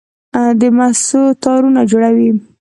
[0.59, 2.29] د مسو تارونه جوړوي.